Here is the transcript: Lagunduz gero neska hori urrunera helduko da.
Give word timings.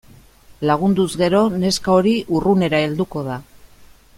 Lagunduz 0.69 1.07
gero 1.23 1.41
neska 1.65 1.93
hori 1.99 2.13
urrunera 2.39 2.81
helduko 2.87 3.23
da. 3.29 3.37